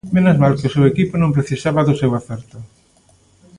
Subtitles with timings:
[0.15, 2.57] Menos mal que o seu equipo non precisaba do seu acerto.